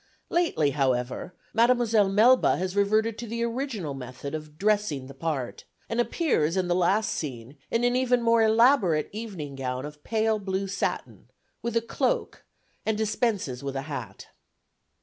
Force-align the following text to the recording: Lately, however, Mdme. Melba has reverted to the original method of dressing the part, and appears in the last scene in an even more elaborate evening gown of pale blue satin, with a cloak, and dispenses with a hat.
Lately, 0.29 0.71
however, 0.71 1.35
Mdme. 1.55 2.11
Melba 2.11 2.57
has 2.57 2.75
reverted 2.75 3.19
to 3.19 3.27
the 3.27 3.43
original 3.43 3.93
method 3.93 4.33
of 4.33 4.57
dressing 4.57 5.05
the 5.05 5.13
part, 5.13 5.63
and 5.87 6.01
appears 6.01 6.57
in 6.57 6.67
the 6.67 6.73
last 6.73 7.11
scene 7.11 7.55
in 7.69 7.83
an 7.83 7.95
even 7.95 8.23
more 8.23 8.41
elaborate 8.41 9.09
evening 9.11 9.53
gown 9.53 9.85
of 9.85 10.03
pale 10.03 10.39
blue 10.39 10.67
satin, 10.67 11.29
with 11.61 11.77
a 11.77 11.81
cloak, 11.83 12.43
and 12.83 12.97
dispenses 12.97 13.63
with 13.63 13.75
a 13.75 13.83
hat. 13.83 14.29